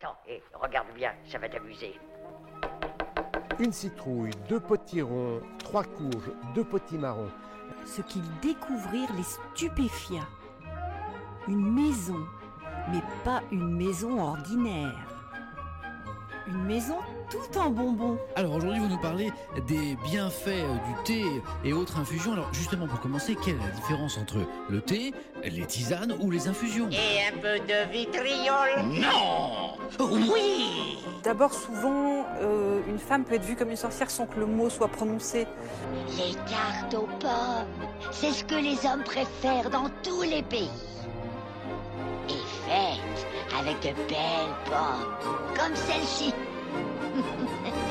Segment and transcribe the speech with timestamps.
[0.00, 1.98] Attends, hé, regarde bien, ça va t'amuser.
[3.58, 7.30] Une citrouille, deux potirons, trois courges, deux potimarrons.
[7.84, 10.20] Ce qu'ils découvrirent les stupéfia.
[11.48, 12.20] Une maison,
[12.92, 14.94] mais pas une maison ordinaire.
[16.46, 18.18] Une maison tout en bonbons.
[18.36, 19.32] Alors aujourd'hui, vous nous parlez
[19.66, 21.24] des bienfaits euh, du thé
[21.64, 22.34] et autres infusions.
[22.34, 24.38] Alors justement, pour commencer, quelle est la différence entre
[24.70, 25.12] le thé,
[25.42, 26.88] les tisanes ou les infusions?
[26.90, 29.67] Et un peu de vitriol Non
[30.00, 34.46] Oui D'abord, souvent, euh, une femme peut être vue comme une sorcière sans que le
[34.46, 35.46] mot soit prononcé.
[36.16, 37.66] Les cartes aux pommes,
[38.12, 40.70] c'est ce que les hommes préfèrent dans tous les pays.
[42.28, 42.32] Et
[42.66, 43.26] faites
[43.58, 45.14] avec de belles pommes,
[45.56, 46.32] comme celle-ci.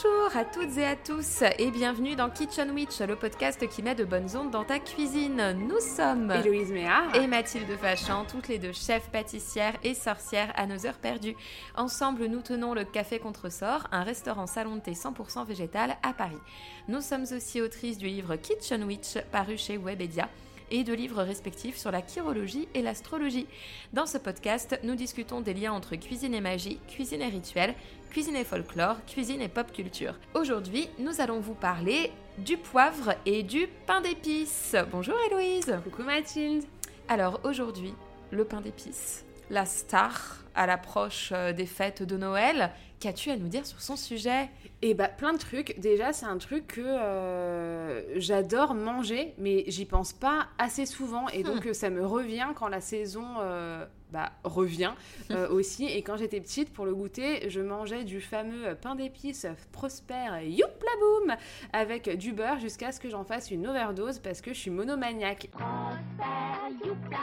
[0.00, 3.96] Bonjour à toutes et à tous et bienvenue dans Kitchen Witch, le podcast qui met
[3.96, 5.56] de bonnes ondes dans ta cuisine.
[5.66, 7.16] Nous sommes Héloïse Méard.
[7.16, 11.34] et Mathilde Fachan, toutes les deux chefs pâtissières et sorcières à nos heures perdues.
[11.74, 16.38] Ensemble, nous tenons le Café Contresort, un restaurant salon de thé 100% végétal à Paris.
[16.86, 20.28] Nous sommes aussi autrices du livre Kitchen Witch, paru chez Webedia
[20.70, 23.46] et de livres respectifs sur la chirologie et l'astrologie.
[23.92, 27.74] Dans ce podcast, nous discutons des liens entre cuisine et magie, cuisine et rituel,
[28.10, 30.14] cuisine et folklore, cuisine et pop culture.
[30.34, 34.76] Aujourd'hui, nous allons vous parler du poivre et du pain d'épices.
[34.90, 36.64] Bonjour Héloïse Coucou Mathilde.
[37.08, 37.94] Alors aujourd'hui,
[38.30, 42.70] le pain d'épices, la star à l'approche euh, des fêtes de Noël.
[43.00, 44.48] Qu'as-tu à nous dire sur son sujet?
[44.82, 45.78] Et bah plein de trucs.
[45.78, 51.28] Déjà, c'est un truc que euh, j'adore manger, mais j'y pense pas assez souvent.
[51.28, 54.92] Et donc, euh, ça me revient quand la saison euh, bah, revient
[55.30, 55.86] euh, aussi.
[55.86, 60.90] Et quand j'étais petite, pour le goûter, je mangeais du fameux pain d'épices Prosper Youpla
[61.00, 61.36] Boum
[61.72, 65.50] avec du beurre jusqu'à ce que j'en fasse une overdose parce que je suis monomaniaque.
[65.52, 67.18] Prosper, youpla,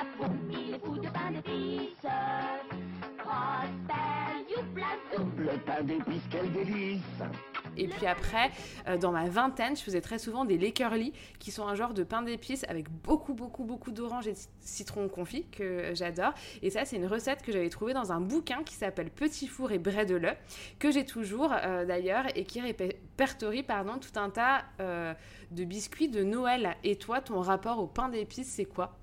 [1.01, 2.09] de pain d'épices.
[5.37, 7.01] Le pain d'épices, quel délice
[7.75, 8.51] Et puis après,
[8.87, 12.03] euh, dans ma vingtaine, je faisais très souvent des Lakerly, qui sont un genre de
[12.03, 16.33] pain d'épices avec beaucoup, beaucoup, beaucoup d'orange et de citron confit que j'adore.
[16.61, 19.71] Et ça, c'est une recette que j'avais trouvée dans un bouquin qui s'appelle Petit four
[19.71, 20.37] et brais de l'œuf,
[20.79, 25.13] que j'ai toujours euh, d'ailleurs, et qui répertorie pardon, tout un tas euh,
[25.51, 26.75] de biscuits de Noël.
[26.83, 28.97] Et toi, ton rapport au pain d'épices, c'est quoi?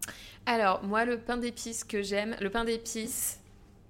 [0.47, 3.42] Alors, moi, le pain d'épices que j'aime, le pain d'épices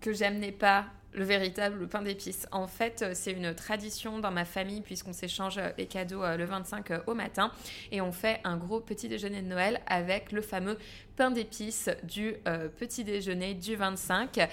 [0.03, 2.47] que j'aime n'est pas le véritable pain d'épices.
[2.53, 6.37] En fait, euh, c'est une tradition dans ma famille puisqu'on s'échange euh, les cadeaux euh,
[6.37, 7.53] le 25 euh, au matin
[7.91, 10.79] et on fait un gros petit déjeuner de Noël avec le fameux
[11.17, 12.35] pain d'épices du
[12.79, 14.49] petit déjeuner du 25.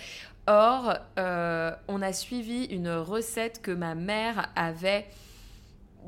[0.48, 0.98] Or,
[1.88, 5.06] on a suivi une recette que ma mère avait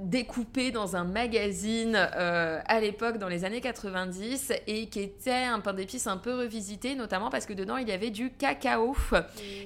[0.02, 5.60] découpé dans un magazine euh, à l'époque dans les années 90 et qui était un
[5.60, 8.96] pain d'épices un peu revisité notamment parce que dedans il y avait du cacao.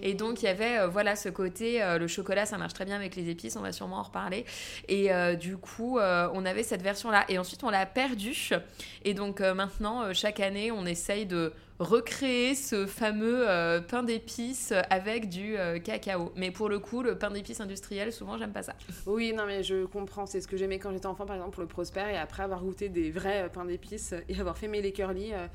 [0.01, 2.85] Et donc il y avait euh, voilà ce côté euh, le chocolat ça marche très
[2.85, 4.45] bien avec les épices on va sûrement en reparler.
[4.89, 8.49] Et du coup on avait cette version là et ensuite on l'a perdue.
[9.03, 15.27] Et donc maintenant chaque année on essaye de recréer ce fameux euh, pain d'épices avec
[15.29, 18.73] du euh, cacao mais pour le coup le pain d'épices industriel souvent j'aime pas ça
[19.05, 20.25] Oui, non, mais je comprends.
[20.25, 22.05] C'est ce que j'aimais quand j'étais enfant, par exemple, pour le Prosper.
[22.13, 25.47] Et après avoir goûté des vrais euh, pains d'épices et avoir fait mes Lakerly, euh,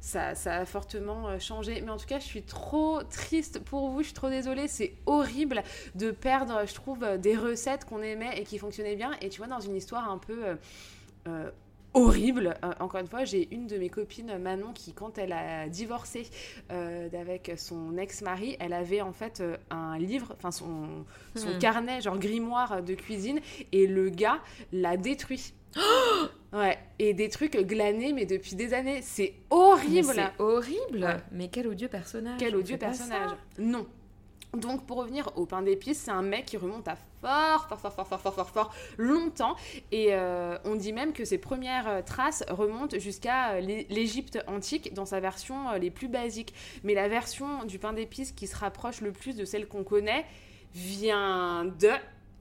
[0.00, 1.80] ça, ça a fortement changé.
[1.80, 4.00] Mais en tout cas, je suis trop triste pour vous.
[4.00, 4.68] Je suis trop désolée.
[4.68, 5.62] C'est horrible
[5.94, 9.12] de perdre, je trouve, des recettes qu'on aimait et qui fonctionnaient bien.
[9.22, 10.56] Et tu vois, dans une histoire un peu.
[11.94, 12.54] Horrible.
[12.64, 16.28] Euh, encore une fois, j'ai une de mes copines, Manon, qui, quand elle a divorcé
[16.70, 20.86] euh, d'avec son ex-mari, elle avait en fait euh, un livre, enfin son,
[21.34, 21.58] son Hmm.
[21.58, 23.40] carnet, genre grimoire de cuisine,
[23.72, 24.40] et le gars
[24.72, 25.54] l'a détruit.
[26.52, 29.00] ouais, et des trucs glanés, mais depuis des années.
[29.02, 30.12] C'est horrible.
[30.14, 31.16] c'est horrible Ouais.
[31.32, 33.30] Mais quel odieux personnage Quel odieux personnage.
[33.58, 33.86] Non.
[34.56, 37.94] Donc pour revenir au pain d'épices, c'est un mec qui remonte à fort, fort, fort,
[37.94, 39.56] fort, fort, fort, fort, fort longtemps.
[39.92, 44.38] Et euh, on dit même que ses premières euh, traces remontent jusqu'à euh, l'É- l'Égypte
[44.46, 46.54] antique dans sa version les plus basiques.
[46.82, 50.26] Mais la version du pain d'épices qui se rapproche le plus de celle qu'on connaît
[50.74, 51.90] vient de...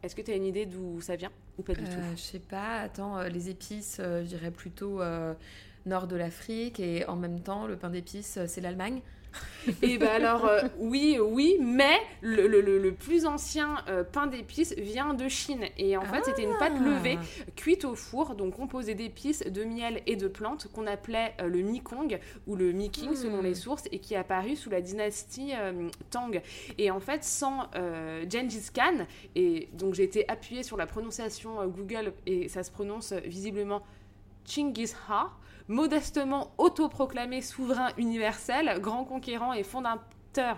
[0.02, 1.92] Est-ce que tu as une idée d'où ça vient ou pas du tout?
[2.16, 5.02] Je sais pas, attends, les épices, je dirais plutôt
[5.86, 9.02] nord de l'Afrique et en même temps, le pain d'épices, c'est l'Allemagne.
[9.82, 14.28] Et ben alors, euh, oui, oui, mais le, le- le- le plus ancien euh, pain
[14.28, 15.64] d'épices vient de Chine.
[15.78, 17.18] Et en fait, c'était une pâte levée
[17.56, 21.64] cuite au four, donc composée d'épices, de miel et de plantes, qu'on appelait euh, le
[21.64, 25.88] Mekong ou le Miking selon les sources, et qui est apparu sous la dynastie euh,
[26.12, 26.42] Tang.
[26.78, 27.70] Et en fait, sans
[28.30, 33.14] Gengis Khan, et donc j'ai été appuyée sur la prononciation Google, et ça se prononce
[33.26, 33.82] visiblement
[34.46, 35.30] Chinggis Ha.
[35.68, 40.04] Modestement autoproclamé souverain universel, grand conquérant et fondateur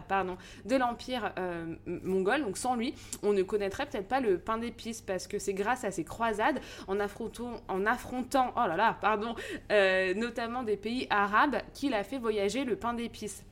[0.08, 2.44] pardon, de l'empire euh, mongol.
[2.44, 2.94] Donc sans lui,
[3.24, 6.60] on ne connaîtrait peut-être pas le pain d'épices parce que c'est grâce à ses croisades
[6.88, 9.36] en affrontant, oh là là, pardon,
[9.72, 13.44] euh, notamment des pays arabes qu'il a fait voyager le pain d'épices.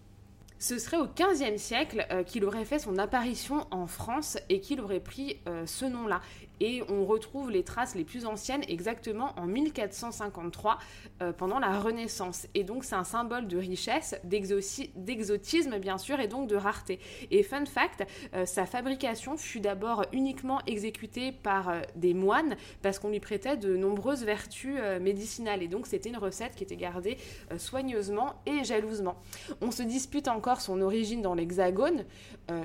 [0.59, 4.79] Ce serait au XVe siècle euh, qu'il aurait fait son apparition en France et qu'il
[4.79, 6.21] aurait pris ce nom-là.
[6.63, 10.79] Et on retrouve les traces les plus anciennes exactement en 1453,
[11.21, 12.47] euh, pendant la Renaissance.
[12.55, 17.01] Et donc c'est un symbole de richesse, d'exotisme bien sûr, et donc de rareté.
[17.31, 22.97] Et fun fact, euh, sa fabrication fut d'abord uniquement exécutée par euh, des moines parce
[22.97, 25.63] qu'on lui prêtait de nombreuses vertus médicinales.
[25.63, 27.17] Et donc c'était une recette qui était gardée
[27.57, 29.17] soigneusement et jalousement.
[29.59, 32.05] On se dispute encore son origine dans l'Hexagone,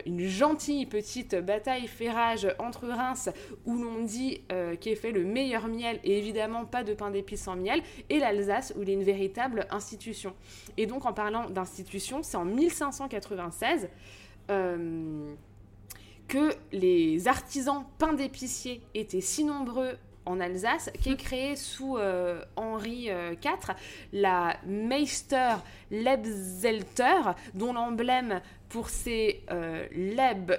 [0.06, 3.30] une gentille petite bataille fait rage entre Reims
[3.64, 7.42] où l'on dit euh, qu'est fait le meilleur miel et évidemment pas de pain d'épices
[7.42, 10.34] sans miel, et l'Alsace où il est une véritable institution.
[10.76, 13.88] Et donc en parlant d'institution, c'est en 1596
[14.50, 15.34] euh,
[16.26, 19.96] que les artisans pain d'épicier étaient si nombreux
[20.28, 23.74] en Alsace qu'est créée sous euh, Henri euh, IV
[24.12, 25.54] la Meister
[25.90, 30.52] Lebzelter dont l'emblème pour ces euh, Leb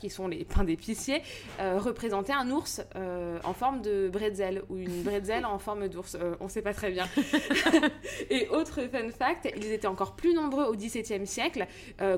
[0.00, 1.22] qui sont les pains d'épicier,
[1.60, 6.16] euh, représentait un ours euh, en forme de bretzel ou une bretzel en forme d'ours.
[6.20, 7.06] Euh, on ne sait pas très bien.
[8.30, 11.66] Et autre fun fact, ils étaient encore plus nombreux au XVIIe siècle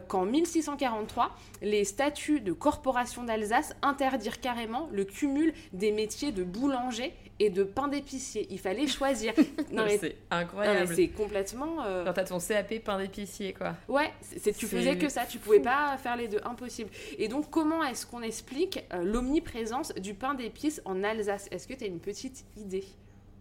[0.09, 1.31] qu'en 1643,
[1.63, 7.65] les statuts de corporation d'Alsace interdirent carrément le cumul des métiers de boulanger et de
[7.65, 8.47] pain d'épicier.
[8.51, 9.33] Il fallait choisir.
[9.73, 10.95] Non, mais- c'est incroyable.
[10.95, 11.83] c'est complètement.
[11.85, 13.75] euh, Quand t'as ton CAP pain d'épicier, quoi.
[13.89, 15.65] Ouais, c'est, tu faisais que ça, tu pouvais fou.
[15.65, 16.91] pas faire les deux, impossible.
[17.19, 21.49] Et donc, comment est-ce qu'on explique euh, l'omniprésence du pain d'épices en Alsace?
[21.51, 22.85] Est-ce que tu as une petite idée?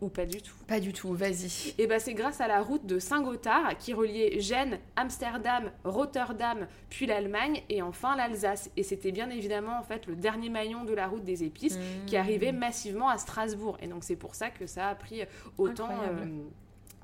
[0.01, 1.73] Ou pas du tout Pas du tout, vas-y.
[1.77, 7.05] Et ben c'est grâce à la route de Saint-Gothard qui reliait Gênes, Amsterdam, Rotterdam, puis
[7.05, 8.69] l'Allemagne et enfin l'Alsace.
[8.77, 12.17] Et c'était bien évidemment en fait le dernier maillon de la route des épices qui
[12.17, 13.77] arrivait massivement à Strasbourg.
[13.81, 15.23] Et donc c'est pour ça que ça a pris
[15.57, 16.25] autant euh,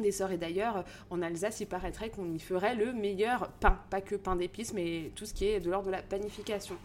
[0.02, 0.32] d'essor.
[0.32, 3.80] Et d'ailleurs, en Alsace, il paraîtrait qu'on y ferait le meilleur pain.
[3.90, 6.76] Pas que pain d'épices, mais tout ce qui est de l'ordre de la panification.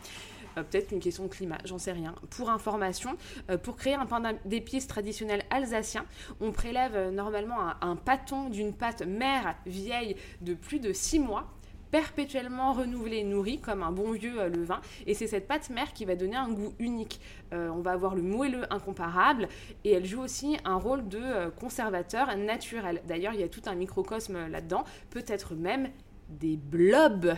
[0.59, 2.15] Euh, Peut-être une question de climat, j'en sais rien.
[2.31, 3.17] Pour information,
[3.51, 6.05] euh, pour créer un pain d'épices traditionnel alsacien,
[6.41, 11.21] on prélève euh, normalement un, un pâton d'une pâte mère vieille de plus de 6
[11.21, 11.51] mois
[11.91, 14.81] perpétuellement renouvelée et nourrie comme un bon vieux levain.
[15.07, 17.21] Et c'est cette pâte mère qui va donner un goût unique.
[17.53, 19.47] On va avoir le moelleux incomparable
[19.85, 23.01] et elle joue aussi un rôle de conservateur naturel.
[23.07, 24.83] D'ailleurs il y a tout un microcosme là-dedans.
[25.11, 25.89] Peut-être même
[26.29, 27.37] des blobs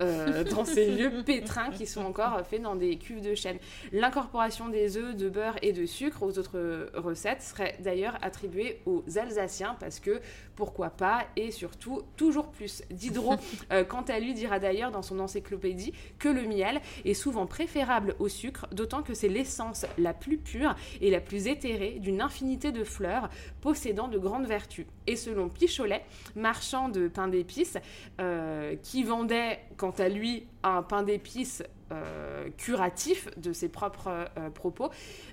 [0.00, 3.58] euh, dans ces vieux pétrins qui sont encore faits dans des cuves de chêne.
[3.92, 9.04] L'incorporation des œufs, de beurre et de sucre aux autres recettes serait d'ailleurs attribuée aux
[9.16, 10.20] Alsaciens parce que
[10.56, 12.82] pourquoi pas et surtout toujours plus.
[12.90, 13.36] Diderot,
[13.72, 18.14] euh, quant à lui, dira d'ailleurs dans son encyclopédie que le miel est souvent préférable
[18.18, 22.72] au sucre, d'autant que c'est l'essence la plus pure et la plus éthérée d'une infinité
[22.72, 23.30] de fleurs
[23.60, 24.86] possédant de grandes vertus.
[25.06, 26.04] Et selon Picholet,
[26.36, 27.78] marchand de pain d'épices,
[28.20, 34.50] euh, qui vendait quant à lui un pain d'épices euh, curatif de ses propres euh,
[34.50, 34.90] propos,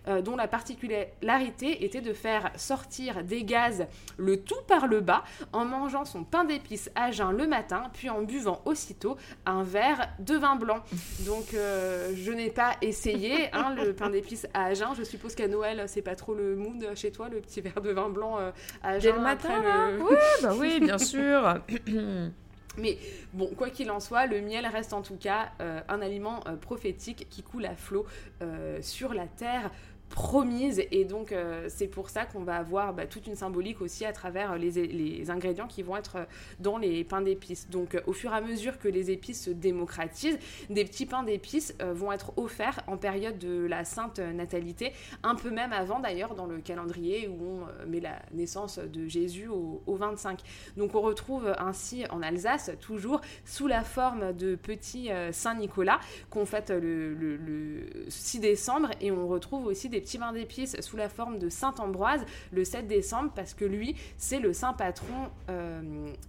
[0.08, 3.86] euh, dont la particularité était de faire sortir des gaz
[4.16, 8.10] le tout par le bas en mangeant son pain d'épices à jeun le matin, puis
[8.10, 10.80] en buvant aussitôt un verre de vin blanc.
[11.26, 14.96] Donc je n'ai pas essayé hein, le pain d'épices à jeun.
[14.98, 17.92] Je suppose qu'à Noël, c'est pas trop le mood chez toi, le petit verre de
[17.92, 18.38] vin blanc
[18.82, 21.60] à jeun le matin, le- Oui, bah oui, bien sûr.
[22.78, 22.98] Mais
[23.34, 26.56] bon, quoi qu'il en soit, le miel reste en tout cas euh, un aliment euh,
[26.56, 28.06] prophétique qui coule à flot
[28.42, 29.72] euh, sur la terre
[30.10, 34.06] promise et donc euh, c'est pour ça qu'on va avoir bah, toute une symbolique aussi
[34.06, 36.26] à travers les, les ingrédients qui vont être euh,
[36.60, 37.70] dans les pains d'épices.
[37.70, 41.24] Donc euh, au fur et à mesure que les épices se démocratisent, des petits pains
[41.24, 46.00] d'épices euh, vont être offerts en période de la Sainte Natalité, un peu même avant
[46.00, 50.40] d'ailleurs dans le calendrier où on euh, met la naissance de Jésus au, au 25.
[50.78, 56.00] Donc on retrouve ainsi en Alsace, toujours sous la forme de petits euh, Saint-Nicolas
[56.30, 60.98] qu'on fête le- le 6 décembre et on retrouve aussi des petits pains d'épices sous
[60.98, 65.82] la forme de Saint-Ambroise le 7 décembre parce que lui c'est le saint patron euh,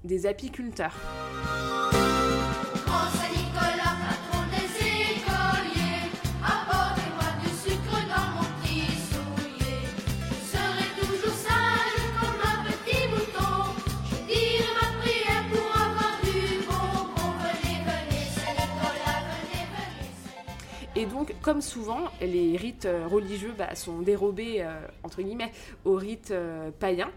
[0.04, 0.94] des apiculteurs.
[21.42, 25.52] Comme souvent, les rites religieux bah, sont dérobés, euh, entre guillemets,
[25.84, 27.10] aux rites euh, païens.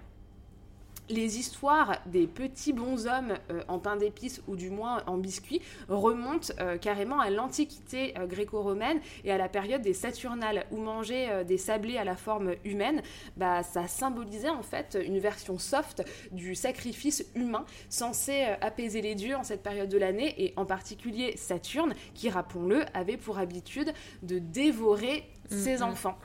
[1.11, 6.53] Les histoires des petits bonshommes euh, en pain d'épices ou du moins en biscuits remontent
[6.59, 11.57] euh, carrément à l'antiquité euh, gréco-romaine et à la période des Saturnales où manger des
[11.57, 13.01] sablés à la forme humaine,
[13.37, 19.35] bah, ça symbolisait en fait une version soft du sacrifice humain censé apaiser les dieux
[19.35, 20.33] en cette période de l'année.
[20.37, 25.83] Et en particulier Saturne qui, rappelons-le, avait pour habitude de dévorer ses Mhm.
[25.83, 26.17] enfants.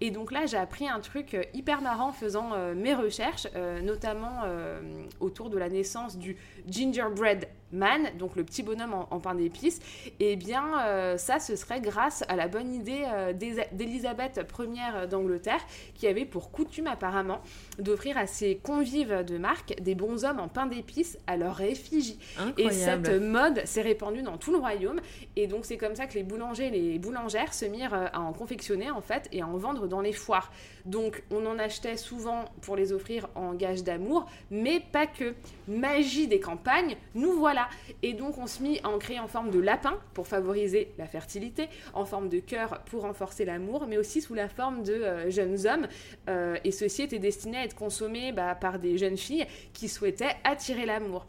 [0.00, 3.46] Et donc là, j'ai appris un truc euh, hyper marrant en faisant euh, mes recherches,
[3.56, 4.80] euh, notamment euh,
[5.20, 6.36] autour de la naissance du
[6.68, 9.80] gingerbread man, donc le petit bonhomme en, en pain d'épices.
[10.20, 15.60] Et bien, euh, ça, ce serait grâce à la bonne idée euh, d'Élisabeth Ière d'Angleterre,
[15.94, 17.40] qui avait pour coutume apparemment
[17.78, 22.18] d'offrir à ses convives de marque des bonshommes en pain d'épices à leur effigie.
[22.58, 23.06] Et Incroyable.
[23.06, 25.00] cette mode s'est répandue dans tout le royaume.
[25.36, 28.20] Et donc, c'est comme ça que les boulangers et les boulangères se mirent euh, à
[28.20, 30.52] en confectionner, en fait, et à en vendre dans les foires.
[30.84, 35.34] Donc, on en achetait souvent pour les offrir en gage d'amour, mais pas que.
[35.68, 37.68] Magie des campagnes, nous voilà.
[38.02, 41.06] Et donc, on se mit à en créer en forme de lapin pour favoriser la
[41.06, 45.30] fertilité, en forme de cœur pour renforcer l'amour, mais aussi sous la forme de euh,
[45.30, 45.86] jeunes hommes.
[46.28, 50.36] Euh, et ceci était destiné à être consommé bah, par des jeunes filles qui souhaitaient
[50.44, 51.26] attirer l'amour.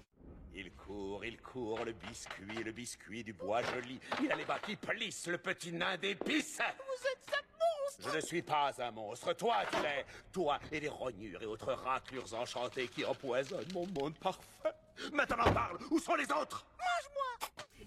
[0.56, 4.00] Il court, il court, le biscuit, le biscuit du bois joli.
[4.24, 6.60] Il a les bas qui plissent, le petit nain d'épices.
[6.78, 7.43] Vous êtes
[8.13, 10.05] Je ne suis pas un monstre, toi tu l'es.
[10.32, 14.39] Toi et les rognures et autres raclures enchantées qui empoisonnent mon monde parfait.
[15.12, 16.63] Maintenant parle, où sont les autres?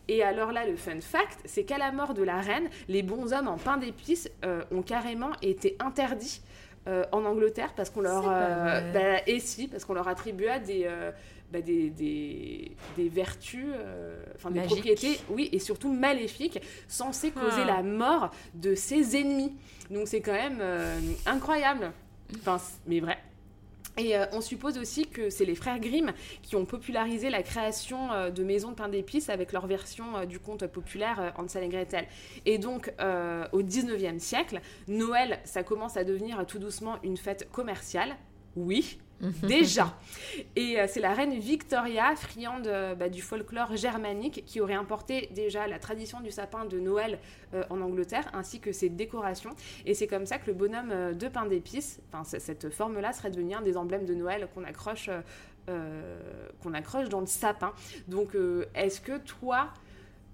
[0.09, 3.47] Et alors là, le fun fact, c'est qu'à la mort de la reine, les bonshommes
[3.47, 6.43] en pain d'épices euh, ont carrément été interdits
[6.89, 8.25] euh, en Angleterre parce qu'on leur...
[8.29, 10.91] Euh, bah, et si, parce qu'on leur attribuait des...
[11.53, 17.63] bah, des, des, des vertus, euh, enfin des propriétés, oui, et surtout maléfiques, censées causer
[17.63, 17.77] Ah.
[17.79, 19.53] la mort de ses ennemis.
[19.91, 21.93] Donc c'est quand même euh, incroyable.
[22.41, 23.19] Enfin, mais vrai.
[23.99, 26.13] Et euh, on suppose aussi que c'est les frères Grimm
[26.43, 30.27] qui ont popularisé la création euh, de maisons de pain d'épices avec leur version euh,
[30.27, 32.07] du conte populaire Hansel et Gretel.
[32.45, 32.93] Et donc,
[33.53, 38.17] au 19e siècle, Noël, ça commence à devenir tout doucement une fête commerciale.
[38.55, 38.99] Oui,
[39.43, 39.95] déjà.
[40.55, 45.31] Et euh, c'est la reine Victoria, friande euh, bah, du folklore germanique, qui aurait importé
[45.35, 47.19] déjà la tradition du sapin de Noël
[47.55, 49.55] euh, en Angleterre, ainsi que ses décorations.
[49.85, 53.63] Et c'est comme ça que le bonhomme de pain d'épices, cette forme-là, serait devenu un
[53.63, 55.11] des emblèmes de Noël qu'on accroche,
[55.67, 57.73] qu'on accroche dans le sapin.
[58.09, 58.37] Donc,
[58.75, 59.69] est-ce que toi,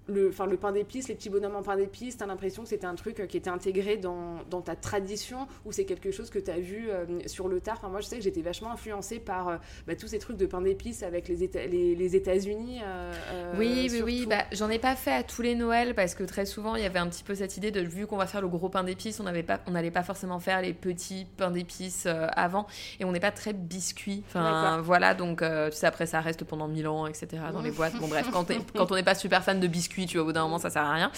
[0.07, 2.85] le, enfin, le pain d'épices, les petits bonhommes en pain d'épices, t'as l'impression que c'était
[2.85, 6.39] un truc euh, qui était intégré dans, dans ta tradition ou c'est quelque chose que
[6.39, 7.75] t'as vu euh, sur le tard?
[7.77, 9.57] Enfin, moi, je sais que j'étais vachement influencée par euh,
[9.87, 12.81] bah, tous ces trucs de pain d'épices avec les, Éta- les, les États-Unis.
[12.83, 14.25] euh, Oui, oui, oui.
[14.29, 16.85] Bah, j'en ai pas fait à tous les Noëls parce que très souvent il y
[16.85, 19.19] avait un petit peu cette idée de vu qu'on va faire le gros pain d'épices,
[19.19, 22.67] on n'avait pas, on n'allait pas forcément faire les petits pains d'épices avant
[22.99, 24.23] et on n'est pas très biscuit.
[24.27, 27.27] Enfin voilà, donc tu sais après ça reste pendant mille ans, etc.
[27.53, 27.95] dans les boîtes.
[27.99, 30.33] Bon bref, quand, quand on n'est pas super fan de biscuits, tu vois, au bout
[30.33, 31.11] d'un moment ça sert à rien.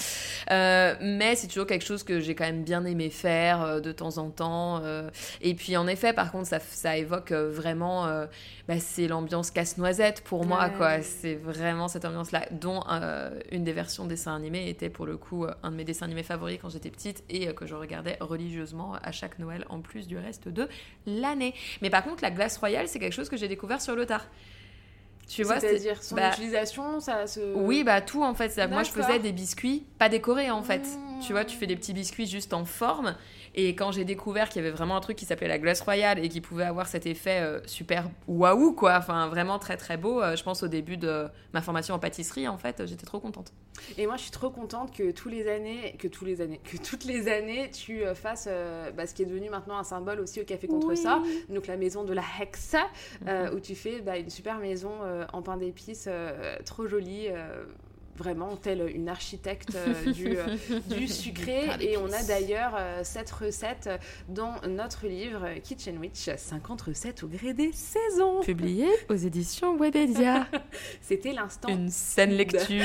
[0.51, 3.91] Euh, mais c'est toujours quelque chose que j'ai quand même bien aimé faire euh, de
[3.91, 4.81] temps en temps.
[4.83, 5.09] euh.
[5.41, 8.07] et puis en effet, par contre, ça, ça évoque vraiment,
[8.67, 11.01] bah, c'est l'ambiance casse-noisette pour moi, quoi.
[11.01, 12.81] C'est vraiment cette ambiance-là, dont
[13.51, 16.59] une des versions dessin animé était pour le coup un de mes dessins animés favoris
[16.61, 20.47] quand j'étais petite et que je regardais religieusement à chaque Noël en plus du reste
[20.47, 20.67] de
[21.05, 21.53] l'année.
[21.81, 24.25] Mais par contre, la glace royale, c'est quelque chose que j'ai découvert sur le tard.
[25.27, 27.39] Tu vois, c'est- C'est-à-dire son bah, utilisation, ça se.
[27.55, 28.55] oui, bah tout en fait.
[28.69, 30.79] Moi, je faisais des biscuits pas décorés en fait.
[30.83, 31.19] Mmh.
[31.25, 33.15] Tu vois, tu fais des petits biscuits juste en forme.
[33.57, 36.19] Et quand j'ai découvert qu'il y avait vraiment un truc qui s'appelait la glace royale
[36.23, 40.21] et qui pouvait avoir cet effet euh, super waouh, quoi, enfin vraiment très très beau,
[40.21, 43.53] euh, je pense au début de ma formation en pâtisserie, en fait, j'étais trop contente.
[43.97, 46.75] Et moi, je suis trop contente que tous les années, que tous les années, que
[46.75, 48.49] toutes les années, tu euh, fasses
[48.95, 50.97] bah, ce qui est devenu maintenant un symbole aussi au Café contre Oui.
[50.97, 52.83] ça, donc la maison de la Hexa,
[53.21, 53.55] Mhm.
[53.55, 54.91] où tu fais bah, une super maison
[55.31, 56.09] en pain d'épices,
[56.65, 57.29] trop jolie.
[58.15, 60.45] Euh, Vraiment, telle une architecte euh, du, euh,
[60.87, 61.67] du sucré.
[61.79, 63.89] Et on a d'ailleurs euh, cette recette
[64.29, 68.41] dans notre livre euh, Kitchen Witch 50 recettes au gré des saisons.
[68.41, 70.47] Publié aux éditions Webedia.
[71.01, 72.61] C'était l'instant Une saine lecture.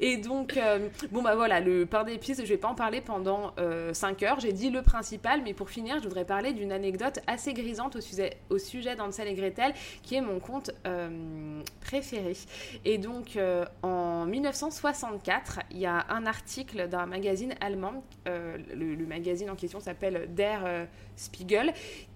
[0.00, 3.54] Et donc, euh, bon bah voilà, le pain d'épices, je vais pas en parler pendant
[3.92, 4.40] 5 heures.
[4.40, 8.00] J'ai dit le principal, mais pour finir, je voudrais parler d'une anecdote assez grisante au
[8.00, 9.72] sujet, au sujet d'Ansel et Gretel,
[10.02, 12.36] qui est mon conte euh, préféré.
[12.84, 19.06] Et donc, euh, en 1964, il y a un article d'un magazine allemand, euh, le,
[19.06, 20.84] magazine en question s'appelle Der euh,
[21.16, 21.72] Spiegel,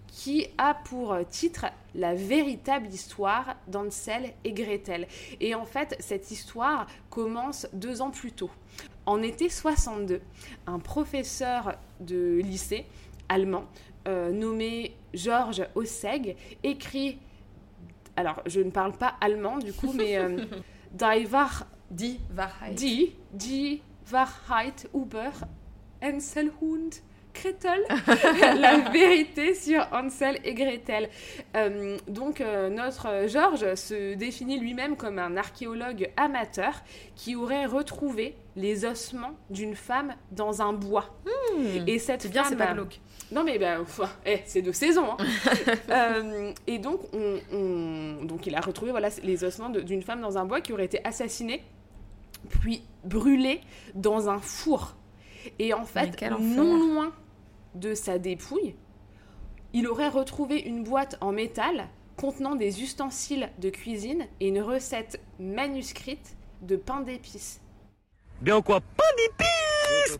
[0.06, 5.06] qui a pour titre La véritable histoire d'Ansel et Gretel.
[5.40, 8.50] Et en fait, cette histoire commence deux ans plus tôt.
[9.04, 10.20] En été 62,
[10.66, 12.86] un professeur de lycée
[13.28, 13.66] allemand
[14.06, 17.18] nommé Georges Osseg écrit,
[18.16, 20.18] alors je ne parle pas allemand du coup, mais
[20.92, 22.78] Die Wahr- Die Wahrheit.
[22.80, 23.80] Die, die
[24.10, 25.30] Wahrheit über
[26.02, 27.02] Anselhund
[27.34, 27.84] Gretel,
[28.60, 31.08] la vérité sur Hansel et Gretel.
[31.56, 36.72] Euh, donc euh, notre Georges se définit lui-même comme un archéologue amateur
[37.14, 41.14] qui aurait retrouvé les ossements d'une femme dans un bois.
[41.86, 42.22] Et cette Hmm.
[42.22, 42.98] C'est bien, c'est pas glauque.
[43.32, 45.04] Non mais ben, enfin, eh, c'est de saison.
[45.12, 45.16] hein.
[45.90, 50.36] Euh, et donc, on, on- donc il a retrouvé voilà, les ossements d'une femme dans
[50.38, 51.62] un bois qui aurait été assassinée,
[52.60, 53.60] puis brûlée
[53.94, 54.96] dans un four.
[55.58, 57.12] Et en fait, non loin
[57.74, 58.74] de sa dépouille,
[59.72, 65.20] il aurait retrouvé une boîte en métal contenant des ustensiles de cuisine et une recette
[65.38, 67.60] manuscrite de pain d'épices.
[68.40, 68.80] Bien quoi?
[68.80, 70.18] Pas d'épices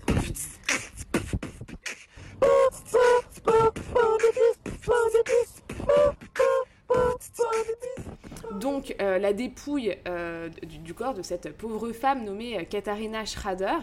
[8.58, 10.48] Donc, euh, la dépouille euh,
[10.84, 13.76] du, corps de cette pauvre femme nommée euh, Katharina Schrader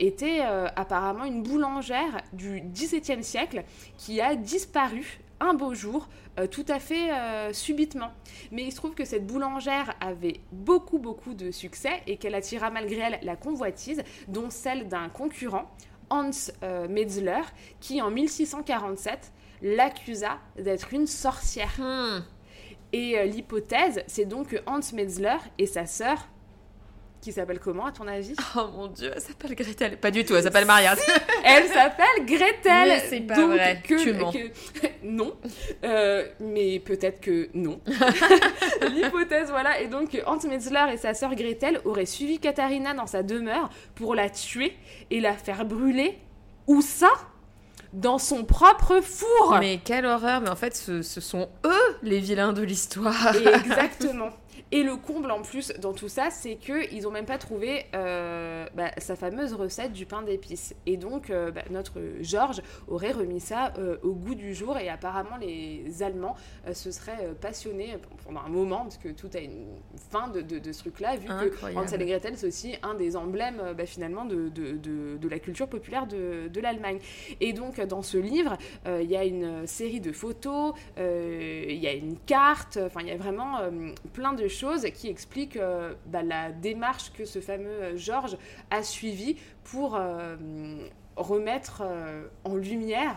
[0.00, 3.62] était apparemment une boulangère du XVIIe siècle
[3.96, 6.08] qui a disparu un beau jour,
[6.50, 7.10] tout à fait
[7.52, 8.10] subitement.
[8.50, 12.70] Mais il se trouve que cette boulangère avait beaucoup, beaucoup de succès et qu'elle attira
[12.70, 15.70] malgré elle la convoitise, dont celle d'un concurrent,
[16.12, 17.40] Hans euh, Metzler,
[17.80, 21.72] qui en 1647 l'accusa d'être une sorcière.
[21.78, 22.22] Hmm.
[22.92, 26.28] Et euh, l'hypothèse, c'est donc que Hans Metzler et sa sœur,
[27.22, 29.96] qui s'appelle comment à ton avis Oh mon dieu, elle s'appelle Gretel.
[29.96, 30.94] Pas du tout, elle s'appelle Maria.
[31.44, 34.30] Elle s'appelle Gretel c'est pas Donc, vrai, que- tu mens.
[34.32, 34.50] que-
[35.04, 35.32] non,
[35.84, 37.80] Euh, mais peut-être que non.
[38.92, 39.80] L'hypothèse, voilà.
[39.80, 44.14] Et donc, Hans Metzler et sa sœur Gretel auraient suivi Katharina dans sa demeure pour
[44.14, 44.76] la tuer
[45.10, 46.18] et la faire brûler.
[46.66, 47.10] Où ça
[47.92, 52.20] Dans son propre four Mais quelle horreur, mais en fait, ce, ce sont eux les
[52.20, 53.34] vilains de l'histoire.
[53.36, 54.30] Exactement.
[54.74, 58.66] Et le comble en plus dans tout ça, c'est qu'ils n'ont même pas trouvé euh,
[58.74, 60.74] bah, sa fameuse recette du pain d'épices.
[60.86, 64.78] Et donc, euh, bah, notre Georges aurait remis ça euh, au goût du jour.
[64.78, 66.36] Et apparemment, les Allemands
[66.72, 69.66] se seraient passionnés pendant un moment, parce que tout a une
[70.10, 71.84] fin de, de- de ce truc-là, vu que Incroyable.
[71.84, 76.06] Hansel et Gretel, c'est aussi un des emblèmes bah, finalement de, de- la culture populaire
[76.06, 76.98] de, de l'Allemagne.
[77.42, 78.56] Et donc, dans ce livre,
[78.86, 83.12] il y a une série de photos, il y a une carte, enfin, il y
[83.12, 83.58] a vraiment
[84.14, 84.61] plein de choses
[84.94, 88.36] qui expliquent euh, bah, la démarche que ce fameux euh, Georges
[88.70, 90.36] a suivie pour euh,
[91.16, 91.82] remettre
[92.44, 93.16] en lumière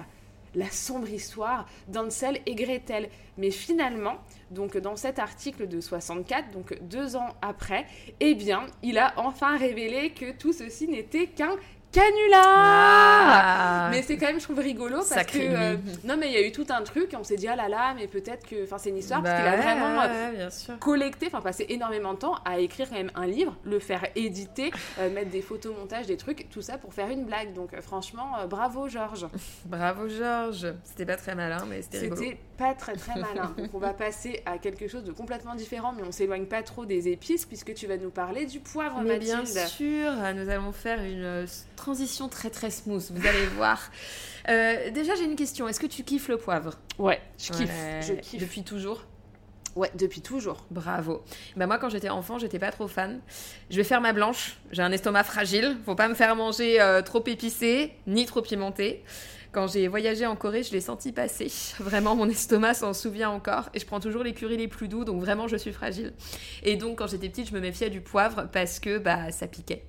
[0.55, 3.09] la sombre histoire d'Ansel et Gretel.
[3.37, 4.15] Mais finalement,
[4.51, 7.85] donc dans cet article de 64, donc deux ans après,
[8.19, 11.55] eh bien, il a enfin révélé que tout ceci n'était qu'un
[11.95, 13.87] canular Ah.
[13.91, 15.53] mais c'est quand même, je trouve, rigolo parce Sacré que.
[15.55, 17.55] euh, non, mais il y a eu tout un truc et on s'est dit, ah
[17.55, 18.63] là là, mais peut-être que.
[18.63, 20.77] Enfin, c'est une histoire parce Bah qu'il a ouais, vraiment euh, ouais, bien sûr.
[20.79, 24.71] collecté, enfin, passé énormément de temps à écrire quand même un livre, le faire éditer,
[24.99, 27.53] euh, mettre des photomontages, des trucs, tout ça pour faire une blague.
[27.53, 29.27] Donc, franchement, bravo, Georges.
[29.65, 30.73] Bravo Georges.
[30.83, 32.21] C'était pas très malin, mais c'était rigolo.
[32.57, 33.53] Pas très très malin.
[33.57, 36.85] Donc, on va passer à quelque chose de complètement différent, mais on s'éloigne pas trop
[36.85, 39.67] des épices puisque tu vas nous parler du poivre, Mais bien Mathilde.
[39.67, 43.91] sûr, nous allons faire une euh, transition très très smooth, vous allez voir.
[44.47, 45.67] Euh, déjà, j'ai une question.
[45.67, 46.79] Est-ce que tu kiffes le poivre?
[46.97, 47.69] Ouais, je kiffe.
[47.69, 48.01] Ouais.
[48.01, 48.39] Je kiffe.
[48.41, 49.03] Depuis toujours?
[49.75, 50.65] Ouais, depuis toujours.
[50.71, 51.21] Bravo.
[51.57, 53.19] Bah moi, quand j'étais enfant, j'étais pas trop fan.
[53.69, 54.55] Je vais faire ma blanche.
[54.71, 55.75] J'ai un estomac fragile.
[55.85, 59.03] Faut pas me faire manger euh, trop épicé ni trop pimenté.
[59.55, 61.49] Quand j'ai voyagé en Corée, je l'ai senti passer.
[61.79, 63.69] Vraiment, mon estomac s'en souvient encore.
[63.73, 66.11] Et je prends toujours les currys les plus doux, donc vraiment, je suis fragile.
[66.63, 69.85] Et donc, quand j'étais petite, je me méfiais du poivre parce que bah, ça piquait.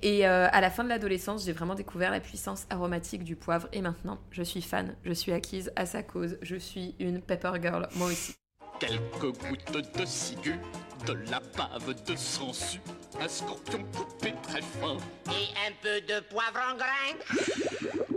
[0.00, 3.68] Et euh, à la fin de l'adolescence, j'ai vraiment découvert la puissance aromatique du poivre.
[3.74, 4.96] Et maintenant, je suis fan.
[5.04, 6.38] Je suis acquise à sa cause.
[6.40, 8.32] Je suis une pepper girl, moi aussi.
[8.80, 10.58] Quelques gouttes de ciguë,
[11.06, 12.80] de la bave de sangsue,
[13.20, 14.96] un scorpion coupé très fin.
[15.26, 18.11] Et un peu de poivre en grain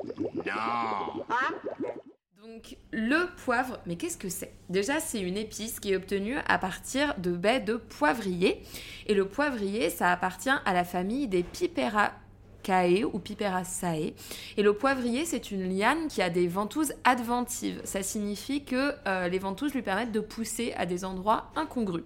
[2.45, 4.53] Donc le poivre, mais qu'est-ce que c'est?
[4.69, 8.61] Déjà, c'est une épice qui est obtenue à partir de baies de poivrier.
[9.07, 14.13] Et le poivrier, ça appartient à la famille des Piperaceae ou Piperaceae.
[14.57, 17.81] Et le poivrier, c'est une liane qui a des ventouses adventives.
[17.83, 22.03] Ça signifie que euh, les ventouses lui permettent de pousser à des endroits incongrus.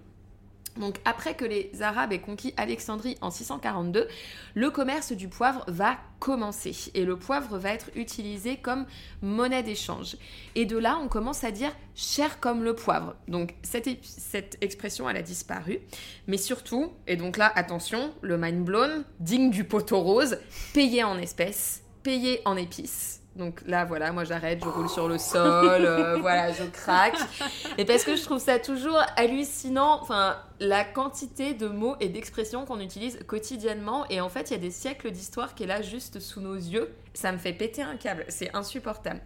[0.76, 4.08] Donc après que les Arabes aient conquis Alexandrie en 642,
[4.54, 8.86] le commerce du poivre va commencer et le poivre va être utilisé comme
[9.22, 10.16] monnaie d'échange.
[10.54, 13.16] Et de là, on commence à dire cher comme le poivre.
[13.28, 13.88] Donc cette,
[14.60, 15.80] expression, elle a disparu.
[16.26, 20.38] Mais surtout, et donc là, attention, le mind blown, digne du poteau rose,
[20.72, 23.19] payé en espèces, payé en épices.
[23.36, 27.16] Donc là, voilà, moi j'arrête, je roule sur le sol, euh, voilà, je craque.
[27.78, 32.64] Et parce que je trouve ça toujours hallucinant, enfin, la quantité de mots et d'expressions
[32.66, 34.04] qu'on utilise quotidiennement.
[34.10, 36.56] Et en fait, il y a des siècles d'histoire qui est là juste sous nos
[36.56, 36.90] yeux.
[37.14, 39.20] Ça me fait péter un câble, c'est insupportable.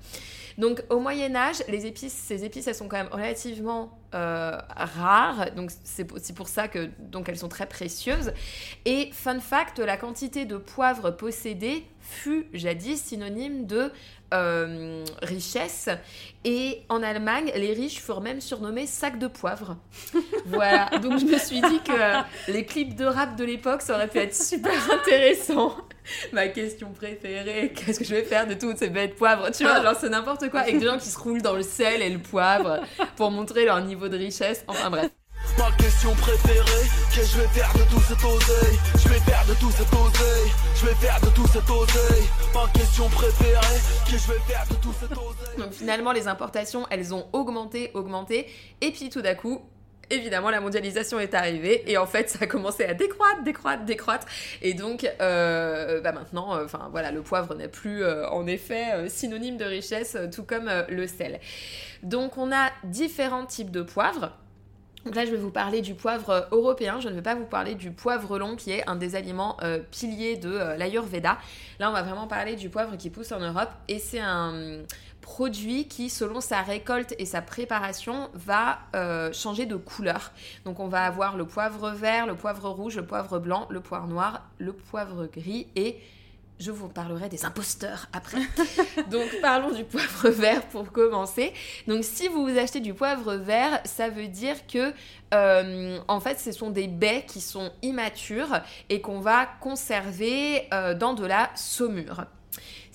[0.58, 5.52] Donc au Moyen Âge, ces épices, elles sont quand même relativement euh, rares.
[5.56, 8.32] Donc c'est pour, c'est pour ça que donc elles sont très précieuses.
[8.84, 13.90] Et fun fact, la quantité de poivre possédée fut jadis synonyme de
[14.32, 15.88] euh, richesse.
[16.44, 19.76] Et en Allemagne, les riches furent même surnommés sacs de poivre.
[20.46, 20.90] voilà.
[20.98, 24.08] Donc je me suis dit que euh, les clips de rap de l'époque, ça aurait
[24.08, 25.76] pu être super intéressant.
[26.32, 29.82] Ma question préférée, qu'est-ce que je vais faire de toutes ces bêtes poivres Tu vois,
[29.82, 30.60] genre c'est n'importe quoi.
[30.60, 32.80] Avec des gens qui se roulent dans le sel et le poivre
[33.16, 34.64] pour montrer leur niveau de richesse.
[34.68, 35.10] Enfin bref.
[35.58, 38.78] Ma question préférée, qu'est-ce que je vais faire de tout cet oseille?
[38.96, 42.66] Je vais faire de tout cet oseille Je vais faire de tout cet oseille Ma
[42.72, 45.58] question préférée, qu'est-ce que je vais faire de tout cet oseille?
[45.58, 48.46] Donc finalement, les importations, elles ont augmenté, augmenté.
[48.80, 49.60] Et puis tout d'un coup,
[50.14, 51.90] évidemment, la mondialisation est arrivée.
[51.90, 54.26] Et en fait, ça a commencé à décroître, décroître, décroître.
[54.62, 59.08] Et donc, euh, bah maintenant, euh, enfin voilà, le poivre n'est plus euh, en effet
[59.08, 61.40] synonyme de richesse, tout comme le sel.
[62.02, 64.32] Donc on a différents types de poivres.
[65.04, 66.98] Donc là, je vais vous parler du poivre européen.
[66.98, 69.58] Je ne vais pas vous parler du poivre long, qui est un des aliments
[69.90, 71.36] piliers de l'Ayurveda.
[71.78, 73.68] Là, on va vraiment parler du poivre qui pousse en Europe.
[73.88, 74.78] Et c'est un
[75.24, 80.32] produit qui, selon sa récolte et sa préparation, va euh, changer de couleur.
[80.66, 84.06] Donc on va avoir le poivre vert, le poivre rouge, le poivre blanc, le poivre
[84.06, 85.98] noir, le poivre gris et
[86.60, 88.42] je vous parlerai des imposteurs après.
[89.10, 91.54] Donc parlons du poivre vert pour commencer.
[91.88, 94.92] Donc si vous vous achetez du poivre vert, ça veut dire que
[95.32, 98.60] euh, en fait ce sont des baies qui sont immatures
[98.90, 102.26] et qu'on va conserver euh, dans de la saumure.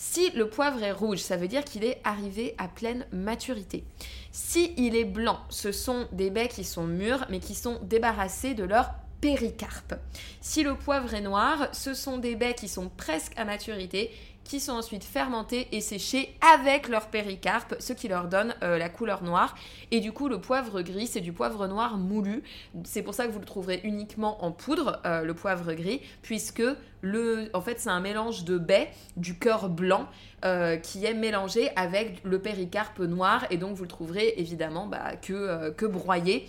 [0.01, 3.83] Si le poivre est rouge, ça veut dire qu'il est arrivé à pleine maturité.
[4.31, 8.53] Si il est blanc, ce sont des baies qui sont mûres mais qui sont débarrassées
[8.53, 9.95] de leur péricarpe.
[10.39, 14.09] Si le poivre est noir, ce sont des baies qui sont presque à maturité,
[14.49, 18.89] qui sont ensuite fermentées et séchées avec leur péricarpe, ce qui leur donne euh, la
[18.89, 19.53] couleur noire.
[19.91, 22.41] Et du coup, le poivre gris, c'est du poivre noir moulu.
[22.83, 26.63] C'est pour ça que vous le trouverez uniquement en poudre, euh, le poivre gris, puisque
[27.01, 30.07] le, en fait, c'est un mélange de baies, du cœur blanc,
[30.43, 33.45] euh, qui est mélangé avec le péricarpe noir.
[33.51, 36.47] Et donc, vous le trouverez évidemment bah, que, que broyé.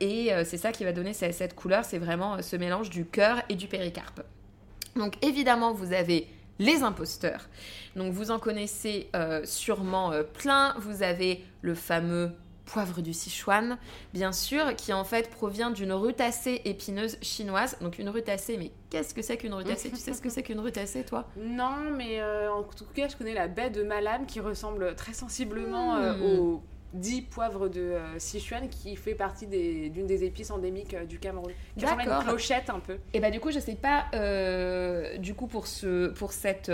[0.00, 3.54] Et c'est ça qui va donner cette, couleur, c'est vraiment ce mélange du cœur et
[3.54, 4.20] du péricarpe.
[4.96, 7.48] Donc évidemment, vous avez les imposteurs.
[7.96, 10.74] Donc vous en connaissez euh, sûrement euh, plein.
[10.78, 12.30] Vous avez le fameux
[12.64, 13.76] poivre du Sichuan,
[14.14, 17.76] bien sûr, qui en fait provient d'une rutacée épineuse chinoise.
[17.82, 20.60] Donc une rutacée, mais qu'est-ce que c'est qu'une rutacée Tu sais ce que c'est qu'une
[20.60, 21.28] rutacée, toi?
[21.36, 25.12] Non, mais euh, en tout cas, je connais la baie de Malam qui ressemble très
[25.12, 26.22] sensiblement Hmm.
[26.22, 26.62] au
[26.94, 31.52] dit poivre de euh, Sichuan qui fait partie d'une des épices endémiques euh, du Cameroun.
[31.76, 32.98] Qui ressemble à une clochette un peu.
[33.12, 36.72] Et bah du coup, je sais pas, euh, du coup pour ce, pour cette,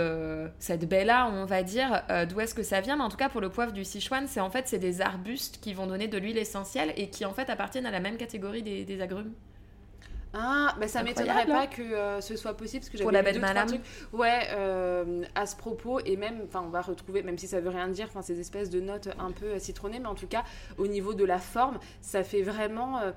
[0.59, 3.29] cette baie là, on va dire, d'où est-ce que ça vient, mais en tout cas
[3.29, 6.17] pour le poivre du Sichuan, c'est en fait c'est des arbustes qui vont donner de
[6.17, 9.33] l'huile essentielle et qui en fait appartiennent à la même catégorie des, des agrumes.
[10.33, 13.65] Ah, bah ça m'étonnerait pas que euh, ce soit possible parce que j'avais deux, trois
[13.65, 13.81] trucs.
[14.13, 17.69] Ouais, euh, à ce propos et même, enfin, on va retrouver, même si ça veut
[17.69, 20.43] rien dire, enfin, ces espèces de notes un peu euh, citronnées, mais en tout cas,
[20.77, 22.99] au niveau de la forme, ça fait vraiment.
[22.99, 23.11] euh,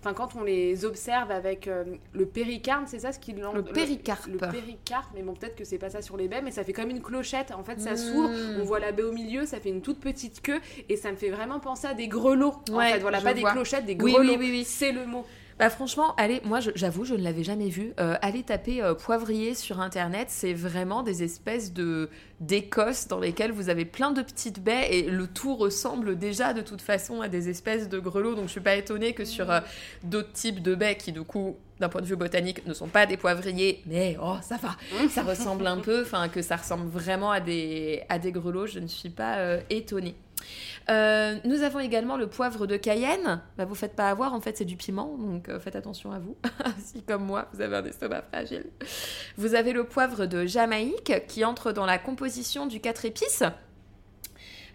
[0.00, 1.68] Enfin, quand on les observe avec
[2.12, 4.26] le péricarpe, c'est ça ce qui Le péricarpe.
[4.28, 6.74] Le, péricarpe, mais bon, peut-être que c'est pas ça sur les baies, mais ça fait
[6.74, 7.50] comme une clochette.
[7.50, 7.96] En fait, ça Mm.
[7.96, 11.10] s'ouvre, on voit la baie au milieu, ça fait une toute petite queue, et ça
[11.10, 12.54] me fait vraiment penser à des grelots.
[12.70, 14.34] en Ouais, fait, voilà, pas des clochettes, des Oui, grelots.
[14.34, 14.64] oui, oui, oui.
[14.64, 15.26] C'est le mot.
[15.58, 17.94] Bah franchement, allez, moi je- j'avoue, je ne l'avais jamais vu.
[17.98, 23.52] Euh, allez taper euh, poivrier sur internet, c'est vraiment des espèces de d'écosses dans lesquelles
[23.52, 27.28] vous avez plein de petites baies et le tout ressemble déjà de toute façon à
[27.28, 28.34] des espèces de grelots.
[28.34, 29.60] Donc je suis pas étonnée que sur euh,
[30.04, 33.06] d'autres types de baies qui du coup d'un point de vue botanique ne sont pas
[33.06, 34.76] des poivriers, mais oh ça va,
[35.08, 38.66] ça ressemble un peu, enfin que ça ressemble vraiment à des à des grelots.
[38.66, 40.16] Je ne suis pas euh, étonnée.
[40.88, 43.40] Euh, nous avons également le poivre de Cayenne.
[43.58, 46.18] Bah, vous faites pas avoir, en fait, c'est du piment, donc euh, faites attention à
[46.18, 46.36] vous.
[46.78, 48.66] si, comme moi, vous avez un estomac fragile.
[49.36, 53.42] Vous avez le poivre de Jamaïque qui entre dans la composition du 4 épices.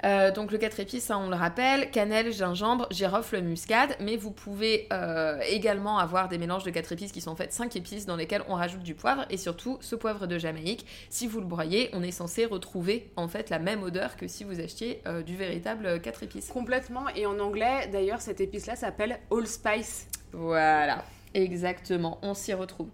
[0.04, 4.32] Euh, donc le 4 épices, hein, on le rappelle, cannelle, gingembre, girofle, muscade, mais vous
[4.32, 8.06] pouvez euh, également avoir des mélanges de 4 épices qui sont en fait 5 épices
[8.06, 11.46] dans lesquels on rajoute du poivre et surtout ce poivre de Jamaïque, si vous le
[11.46, 15.22] broyez, on est censé retrouver en fait la même odeur que si vous achetiez euh,
[15.22, 16.48] du véritable 4 épices.
[16.48, 17.08] Complètement.
[17.16, 20.08] Et en anglais, d'ailleurs, cette épice-là s'appelle allspice.
[20.34, 21.04] Voilà.
[21.34, 22.90] Exactement, on s'y retrouve.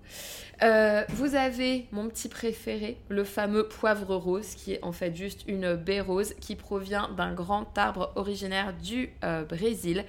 [0.64, 5.44] Euh, vous avez mon petit préféré, le fameux poivre rose, qui est en fait juste
[5.48, 10.04] une baie rose qui provient d'un grand arbre originaire du euh, Brésil,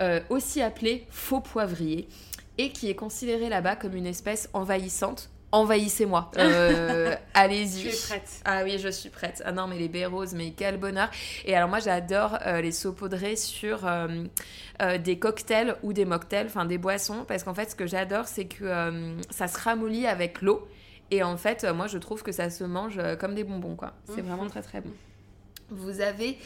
[0.00, 2.08] euh, aussi appelé faux poivrier,
[2.56, 5.30] et qui est considéré là-bas comme une espèce envahissante.
[5.52, 6.30] Envahissez-moi.
[6.38, 7.82] Euh, Allez-y.
[7.82, 8.40] Tu es prête.
[8.44, 9.42] Ah oui, je suis prête.
[9.44, 11.08] Ah non, mais les baies roses, mais quel bonheur.
[11.44, 14.24] Et alors moi, j'adore euh, les saupoudrer sur euh,
[14.98, 18.46] des cocktails ou des mocktails, enfin des boissons, parce qu'en fait, ce que j'adore, c'est
[18.46, 20.66] que ça se ramollit avec l'eau.
[21.10, 23.92] Et en fait, moi, je trouve que ça se mange comme des bonbons, quoi.
[24.06, 24.28] C'est Mhm.
[24.28, 24.90] vraiment très, très bon.
[25.70, 26.38] Vous avez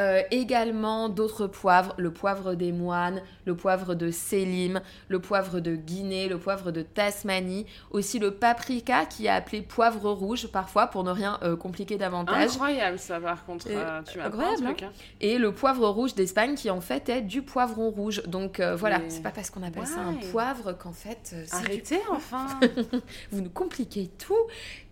[0.00, 5.76] euh, également d'autres poivres, le poivre des moines, le poivre de Sélim, le poivre de
[5.76, 11.04] Guinée, le poivre de Tasmanie, aussi le paprika qui est appelé poivre rouge parfois pour
[11.04, 12.52] ne rien euh, compliquer davantage.
[12.52, 13.66] Incroyable ça par contre.
[13.68, 14.92] Euh, tu incroyable, un truc, hein.
[14.94, 15.16] hein.
[15.20, 18.22] Et le poivre rouge d'Espagne qui en fait est du poivron rouge.
[18.26, 22.00] Donc voilà, Mais- c'est pas parce qu'on appelle ça un poivre qu'en fait du Arrêtez
[22.10, 22.46] enfin.
[23.30, 24.34] Vous nous compliquez tout.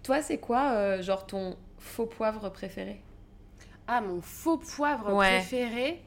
[0.03, 3.01] Toi, c'est quoi, genre, ton faux poivre préféré?
[3.93, 5.39] Ah, mon faux poivre Ouais.
[5.39, 6.01] préféré.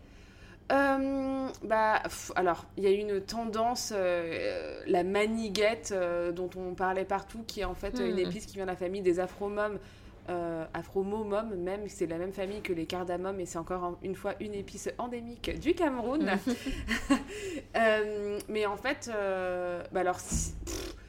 [0.72, 6.74] Euh, bah, pff, alors, il y a une tendance, euh, la maniguette euh, dont on
[6.76, 8.20] parlait partout, qui est en fait une Hmm.
[8.20, 9.78] épice qui vient de la famille des afromums,
[10.74, 14.36] afromomum même, c'est la même famille que les cardamums et c'est encore en- une fois
[14.40, 16.26] une épice endémique du Cameroun.
[18.50, 19.12] Mais en fait,
[19.92, 20.54] bah alors, si-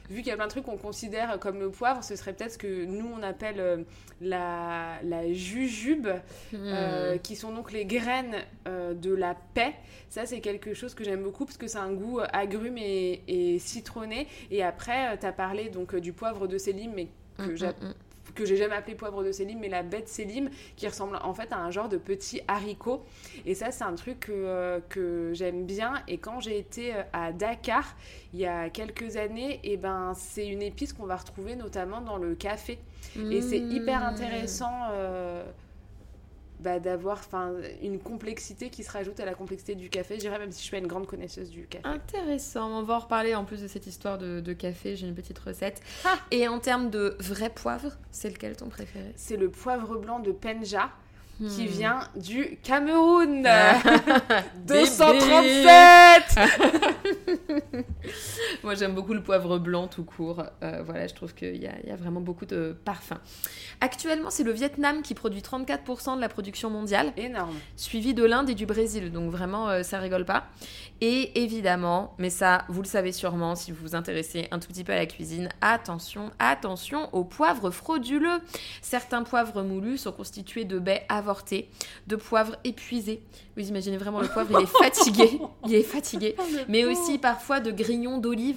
[0.09, 2.53] vu qu'il y a plein de trucs qu'on considère comme le poivre, ce serait peut-être
[2.53, 3.77] ce que nous on appelle euh,
[4.21, 6.07] la, la jujube,
[6.53, 7.19] euh, Hmm.
[7.19, 8.35] qui sont donc les graines
[8.67, 9.73] euh, de la paix.
[10.09, 13.21] Ça, c'est quelque chose que j'aime beaucoup parce que c'est un goût euh, agrume et,
[13.27, 14.27] et citronné.
[14.51, 17.71] Et après, tu as parlé donc euh, du poivre de Sélim, mais que Mm, j'a-
[17.71, 17.93] mm, mm.
[18.35, 21.51] Que j'ai jamais appelé poivre de Sélim, mais la de Sélim, qui ressemble en fait
[21.51, 23.03] à un genre de petit haricot.
[23.45, 25.93] Et ça, c'est un truc que, euh, que j'aime bien.
[26.07, 27.95] Et quand j'ai été euh, à Dakar,
[28.33, 32.17] il y a quelques années, et ben, c'est une épice qu'on va retrouver notamment dans
[32.17, 32.79] le café.
[33.31, 34.03] Et c'est hyper Mm.
[34.03, 35.45] intéressant euh,
[36.65, 37.21] bah, d'avoir
[37.83, 40.15] une complexité qui se rajoute à la complexité du café.
[40.15, 41.85] Je dirais même si je suis une grande connaisseuse du café.
[41.87, 45.13] Intéressant, on va en reparler en plus de cette histoire de, de café, j'ai une
[45.15, 45.79] petite recette.
[46.31, 49.13] Et en termes de vrai poivre, c'est lequel ton préféré?
[49.15, 50.89] C'est le poivre blanc de Penja.
[51.37, 51.67] Qui Hmm.
[51.67, 53.81] vient du Cameroun Ah.
[54.67, 56.23] 237
[58.65, 60.43] Moi j'aime beaucoup le poivre blanc tout court.
[60.63, 63.19] Euh, voilà, je trouve qu'il y, a- il y a vraiment beaucoup de parfums.
[63.79, 67.13] Actuellement, c'est le Vietnam qui produit 34% de la production mondiale.
[67.15, 67.53] Énorme.
[67.75, 69.11] Suivi de l'Inde et du Brésil.
[69.11, 70.45] Donc vraiment, euh, ça rigole pas.
[70.99, 74.83] Et évidemment, mais ça, vous le savez sûrement si vous vous intéressez un tout petit
[74.83, 78.39] peu à la cuisine, attention, attention aux poivres frauduleux.
[78.81, 81.69] Certains poivres moulus sont constitués de baies avortées,
[82.07, 83.21] de poivres épuisés.
[83.57, 85.39] Vous imaginez vraiment le poivre, il est fatigué.
[85.67, 86.35] Il est fatigué.
[86.67, 88.54] Mais aussi parfois de grillons d'olive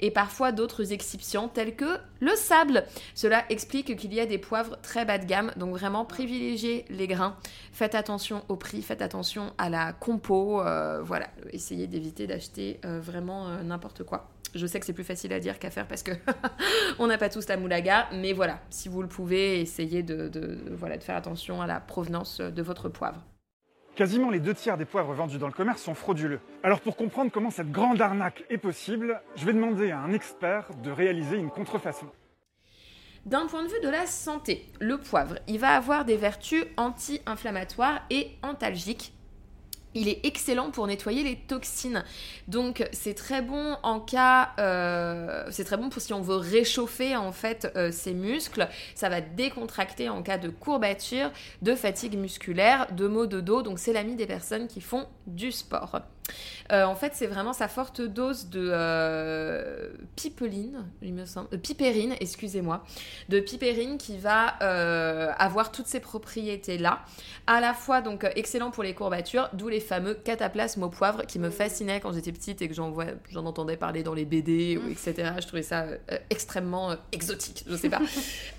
[0.00, 2.84] et parfois d'autres excipients tels que le sable.
[3.14, 7.06] Cela explique qu'il y a des poivres très bas de gamme, donc vraiment privilégiez les
[7.06, 7.36] grains.
[7.72, 10.60] Faites attention au prix, faites attention à la compo.
[10.62, 14.28] euh, voilà, essayez d'éviter d'acheter euh, vraiment euh, n'importe quoi.
[14.54, 16.12] Je sais que c'est plus facile à dire qu'à faire parce que
[16.98, 20.30] on n'a pas tous la moulaga, mais voilà, si vous le pouvez, essayez de,
[20.72, 23.22] voilà, de faire attention à la provenance de votre poivre.
[23.98, 26.38] Quasiment les deux tiers des poivres vendus dans le commerce sont frauduleux.
[26.62, 30.68] Alors pour comprendre comment cette grande arnaque est possible, je vais demander à un expert
[30.84, 32.06] de réaliser une contrefaçon.
[33.26, 38.02] D'un point de vue de la santé, le poivre, il va avoir des vertus anti-inflammatoires
[38.08, 39.14] et antalgiques.
[39.94, 42.04] Il est excellent pour nettoyer les toxines.
[42.46, 47.16] Donc c'est très bon en cas, euh, c'est très bon pour si on veut réchauffer
[47.16, 48.68] en fait euh, ses muscles.
[48.94, 51.30] Ça va décontracter en cas de courbature,
[51.62, 53.62] de fatigue musculaire, de maux de dos.
[53.62, 56.00] Donc c'est l'ami des personnes qui font du sport.
[56.72, 61.58] Euh, en fait, c'est vraiment sa forte dose de euh, pipeline, il me semble, euh,
[61.58, 62.84] pipérine, excusez-moi,
[63.28, 67.00] de pipérine qui va euh, avoir toutes ces propriétés-là.
[67.46, 71.38] À la fois, donc, excellent pour les courbatures, d'où les fameux cataplasmes au poivre qui
[71.38, 72.94] me fascinaient quand j'étais petite et que j'en,
[73.30, 75.32] j'en entendais parler dans les BD, ou etc.
[75.40, 75.86] Je trouvais ça
[76.28, 78.00] extrêmement exotique, je sais pas.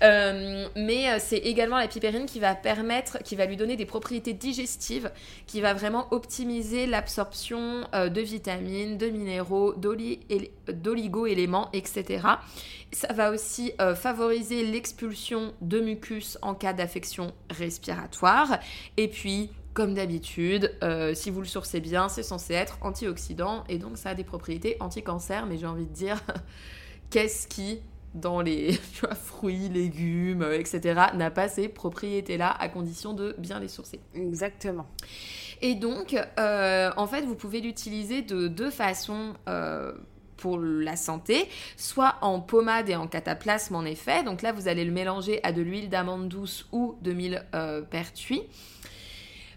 [0.76, 5.10] Mais c'est également la pipérine qui va permettre, qui va lui donner des propriétés digestives,
[5.46, 7.59] qui va vraiment optimiser l'absorption
[7.94, 12.26] euh, de vitamines, de minéraux, d'oligo-éléments, etc.
[12.92, 18.58] Ça va aussi euh, favoriser l'expulsion de mucus en cas d'affection respiratoire.
[18.96, 23.78] Et puis, comme d'habitude, euh, si vous le sourcez bien, c'est censé être antioxydant et
[23.78, 25.46] donc ça a des propriétés anti-cancer.
[25.46, 26.20] Mais j'ai envie de dire,
[27.10, 27.80] qu'est-ce qui
[28.14, 33.34] dans les tu vois, fruits, légumes, euh, etc., n'a pas ces propriétés-là à condition de
[33.38, 34.00] bien les sourcer.
[34.14, 34.86] Exactement.
[35.62, 39.92] Et donc, euh, en fait, vous pouvez l'utiliser de deux façons euh,
[40.40, 44.24] pour la santé, soit en pommade et en cataplasme en effet.
[44.24, 47.82] Donc là, vous allez le mélanger à de l'huile d'amande douce ou de mille euh,
[47.82, 48.42] pertuis.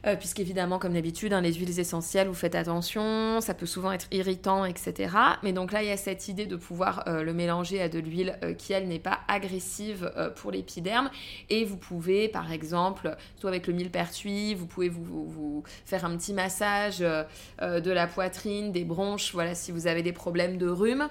[0.05, 4.07] Euh, puisqu'évidemment, comme d'habitude, hein, les huiles essentielles, vous faites attention, ça peut souvent être
[4.11, 5.15] irritant, etc.
[5.43, 7.99] Mais donc là, il y a cette idée de pouvoir euh, le mélanger à de
[7.99, 11.09] l'huile euh, qui, elle, n'est pas agressive pour l'épiderme.
[11.49, 16.17] Et vous pouvez, par exemple, soit avec le millepertuis, vous pouvez vous, vous- faire un
[16.17, 21.07] petit massage de la poitrine, des bronches, voilà, si vous avez des problèmes de rhume.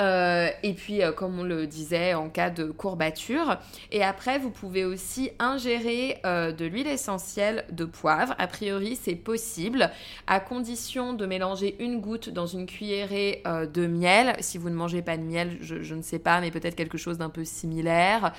[0.00, 3.58] Euh, et puis, euh, comme on le disait, en cas de courbature.
[3.92, 8.34] Et après, vous pouvez aussi ingérer euh, de l'huile essentielle de poivre.
[8.38, 9.90] A priori, c'est possible,
[10.26, 14.36] à condition de mélanger une goutte dans une cuillerée de miel.
[14.40, 16.98] Si vous ne mangez pas de miel, je, je ne sais pas, mais peut-être quelque
[16.98, 18.32] chose d'un peu similaire.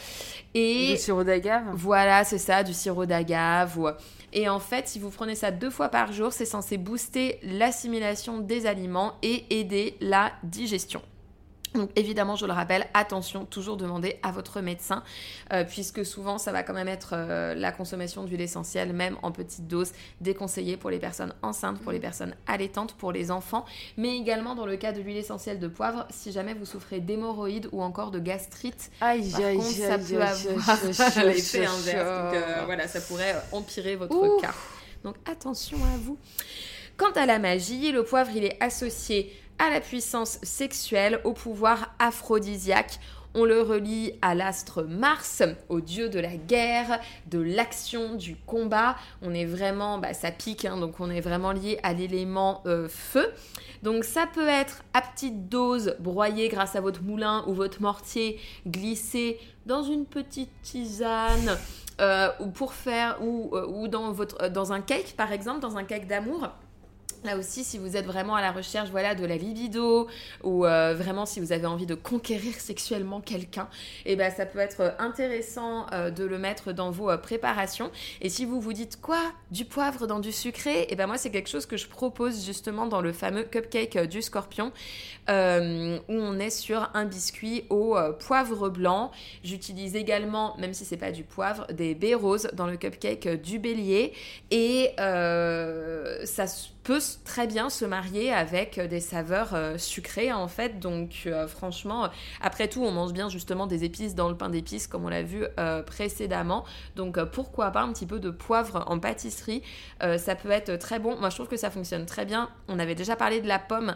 [0.54, 3.78] Et Du sirop d'agave Voilà, c'est ça, du sirop d'agave.
[3.78, 3.88] ou-
[4.34, 8.40] Et en fait, si vous prenez ça deux fois par jour, c'est censé booster l'assimilation
[8.40, 11.02] des aliments et aider la digestion.
[11.74, 15.04] Donc évidemment, je le rappelle, attention, toujours demander à votre médecin,
[15.54, 19.32] euh, puisque souvent ça va quand même être euh, la consommation d'huile essentielle, même en
[19.32, 24.18] petite dose, déconseillée pour les personnes enceintes, pour les personnes allaitantes, pour les enfants, mais
[24.18, 27.82] également dans le cas de l'huile essentielle de poivre, si jamais vous souffrez d'hémorroïdes ou
[27.82, 28.92] encore de gastrite.
[29.00, 31.86] Aïe, Par aïe, contre, ça peut avoir l'effet inverse.
[31.86, 34.42] Donc euh, voilà, ça pourrait empirer votre Ouh.
[34.42, 34.54] cas.
[35.04, 36.18] Donc attention à vous.
[36.98, 39.34] Quant à la magie, le poivre, il est associé
[39.70, 43.00] la puissance sexuelle, au pouvoir aphrodisiaque.
[43.34, 48.98] On le relie à l'astre Mars, au dieu de la guerre, de l'action, du combat.
[49.22, 52.90] On est vraiment, bah, ça pique, hein, donc on est vraiment lié à l'élément euh,
[52.90, 53.32] feu.
[53.84, 58.38] Donc ça peut être à petite dose, broyé grâce à votre moulin ou votre mortier,
[58.68, 61.58] glissé dans une petite tisane,
[62.02, 65.78] euh, ou pour faire, ou, euh, ou dans, votre, dans un cake par exemple, dans
[65.78, 66.50] un cake d'amour.
[67.24, 70.08] Là aussi, si vous êtes vraiment à la recherche voilà, de la libido
[70.44, 73.70] ou euh, vraiment si vous avez envie de conquérir sexuellement quelqu'un,
[74.06, 77.92] et ben, ça peut être intéressant euh, de le mettre dans vos euh, préparations.
[78.22, 79.22] Et si vous vous dites quoi?
[79.52, 80.88] Du poivre dans du sucré?
[80.90, 84.06] Et ben moi, c'est quelque chose que je propose justement dans le fameux cupcake euh,
[84.08, 84.72] du scorpion
[85.30, 89.12] euh, où on est sur un biscuit au euh, poivre blanc.
[89.44, 93.38] J'utilise également, même si c'est pas du poivre, des baies roses dans le cupcake euh,
[93.38, 94.14] du bélier
[94.50, 96.48] et euh, ça
[96.84, 100.80] peut très bien se marier avec euh, des saveurs euh, sucrées en fait.
[100.80, 102.10] Donc euh, franchement,
[102.42, 105.24] après tout, on mange bien justement des épices dans le pain d'épices comme on l'a
[105.24, 105.46] vu
[105.86, 106.66] précédemment.
[106.96, 109.62] Donc pourquoi pas un petit peu de poivre en pâtisserie?
[110.00, 111.18] Ça peut être très bon.
[111.18, 112.50] Moi, je trouve que ça fonctionne très bien.
[112.68, 113.96] On avait déjà parlé de la pomme.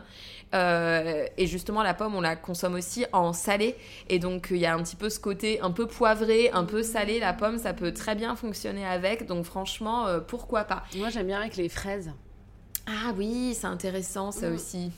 [0.53, 3.75] Et justement, la pomme, on la consomme aussi en salé.
[4.09, 6.83] Et donc, il y a un petit peu ce côté un peu poivré, un peu
[6.83, 7.19] salé.
[7.19, 9.25] La pomme, ça peut très bien fonctionner avec.
[9.25, 10.83] Donc, franchement, pourquoi pas?
[10.95, 12.11] Moi, j'aime bien avec les fraises.
[12.87, 14.53] Ah oui, c'est intéressant ça Mm.
[14.53, 14.91] aussi.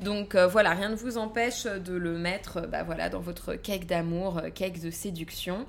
[0.00, 3.86] Donc euh, voilà, rien ne vous empêche de le mettre bah, voilà, dans votre cake
[3.86, 5.66] d'amour, euh, cake de séduction.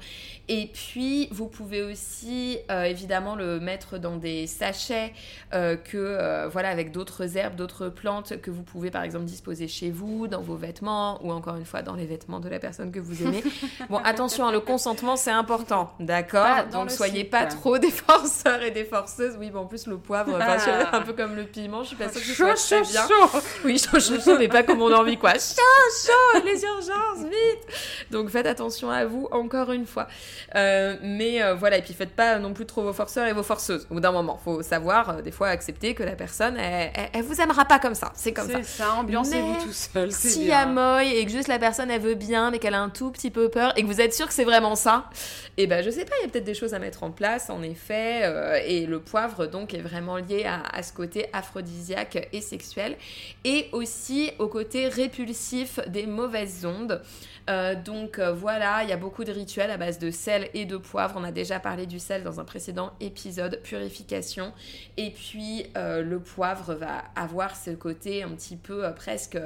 [0.49, 5.13] Et puis vous pouvez aussi euh, évidemment le mettre dans des sachets
[5.53, 9.89] euh, que voilà avec d'autres herbes, d'autres plantes que vous pouvez par exemple disposer chez
[9.89, 12.99] vous, dans vos vêtements ou encore une fois dans les vêtements de la personne que
[12.99, 13.43] vous aimez.
[13.89, 16.65] bon attention, hein, le consentement c'est important, d'accord?
[16.71, 19.37] Donc soyez pas trop des forceurs et des forceuses.
[19.39, 21.95] Oui, mais en plus le poivre, enfin, je- un peu comme le piment, je suis
[21.95, 23.07] pas sûre que ce soit très chaud, bien.
[23.07, 23.39] chaud.
[23.65, 25.33] Oui, chaud, chaud, chaud, mais pas comme on a envie, quoi.
[25.33, 30.07] Chaud, chaud, les urgences, vite Donc faites attention à vous, encore une fois.
[30.55, 33.43] Euh, mais euh, voilà, et puis faites pas non plus trop vos forceurs et vos
[33.43, 33.87] forceuses.
[33.89, 37.09] Au bout d'un moment, faut savoir, euh, des fois, accepter que la personne, elle, elle,
[37.13, 38.11] elle vous aimera pas comme ça.
[38.15, 38.57] C'est comme ça.
[38.63, 40.11] C'est ça, ambiancez-vous tout seul.
[40.11, 40.59] c'est Si bien.
[40.59, 43.11] à moy et que juste la personne elle veut bien mais qu'elle a un tout
[43.11, 45.09] petit peu peur et que vous êtes sûr que c'est vraiment ça,
[45.57, 47.49] et ben je sais pas, il y a peut-être des choses à mettre en place
[47.49, 48.21] en effet.
[48.23, 52.97] euh, et le poivre donc est vraiment lié à, à ce côté aphrodisiaque et sexuel
[53.43, 57.01] et aussi au côté répulsif des mauvaises ondes.
[57.49, 60.65] Euh, donc euh, voilà, il y a beaucoup de rituels à base de sel et
[60.65, 61.15] de poivre.
[61.17, 64.53] On a déjà parlé du sel dans un précédent épisode, purification.
[64.97, 69.37] Et puis euh, le poivre va avoir ce côté un petit peu presque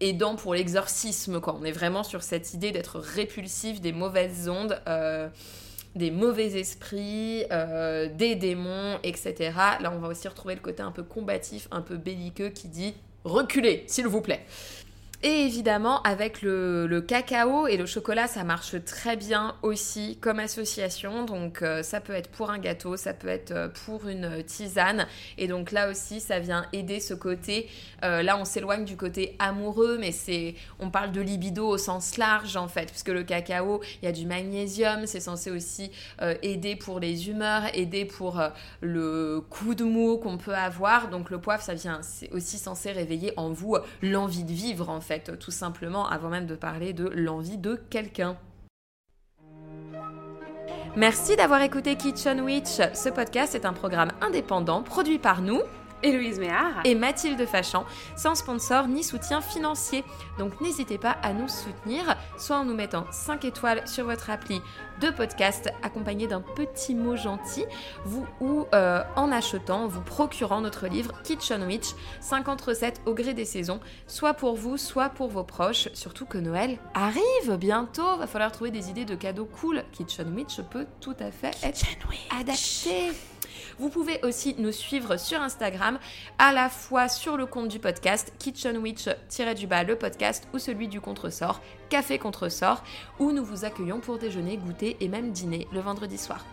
[0.00, 1.40] aidant pour l'exorcisme.
[1.46, 4.78] On est vraiment sur cette idée d'être répulsif des mauvaises ondes.
[5.94, 9.52] Des mauvais esprits, euh, des démons, etc.
[9.80, 12.94] Là, on va aussi retrouver le côté un peu combatif, un peu belliqueux qui dit
[13.24, 14.44] reculez, s'il vous plaît.
[15.26, 21.24] Et évidemment, avec le, cacao et le chocolat, ça marche très bien aussi comme association.
[21.24, 25.06] Donc, euh, ça peut être pour un gâteau, ça peut être euh, pour une tisane.
[25.38, 27.70] Et donc, là aussi, ça vient aider ce côté.
[28.04, 32.18] euh, là, on s'éloigne du côté amoureux, mais c'est, on parle de libido au sens
[32.18, 36.34] large en fait, puisque le cacao, il y a du magnésium, c'est censé aussi euh,
[36.42, 38.50] aider pour les humeurs, aider pour euh,
[38.80, 41.08] le coup de mou qu'on peut avoir.
[41.08, 44.90] Donc, le poivre, ça vient, c'est aussi censé réveiller en vous euh, l'envie de vivre
[44.90, 48.36] en fait, tout simplement, avant même de parler de l'envie de quelqu'un.
[50.96, 52.80] Merci d'avoir écouté Kitchen Witch.
[52.94, 55.60] Ce podcast est un programme indépendant produit par nous.
[56.04, 56.82] Héloïse Méard.
[56.84, 57.84] Et Mathilde Fachan,
[58.14, 60.04] sans sponsor ni soutien financier.
[60.38, 64.60] Donc n'hésitez pas à nous soutenir, soit en nous mettant 5 étoiles sur votre appli
[65.00, 67.64] de podcast accompagné d'un petit mot gentil,
[68.04, 73.34] vous, ou euh, en achetant, vous procurant notre livre Kitchen Witch, 50 recettes au gré
[73.34, 75.88] des saisons, soit pour vous, soit pour vos proches.
[75.94, 79.82] Surtout que Noël arrive bientôt, va falloir trouver des idées de cadeaux cool.
[79.92, 81.86] Kitchen Witch peut tout à fait être
[82.30, 83.12] adapté.
[83.78, 85.98] Vous pouvez aussi nous suivre sur Instagram,
[86.38, 91.00] à la fois sur le compte du podcast Kitchen Witch-du-bas le podcast ou celui du
[91.00, 92.82] contresort Café Contresort,
[93.18, 96.44] où nous vous accueillons pour déjeuner, goûter et même dîner le vendredi soir.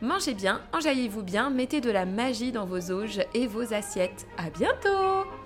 [0.00, 4.26] Mangez bien, enjaillez-vous bien, mettez de la magie dans vos auges et vos assiettes.
[4.36, 5.41] À bientôt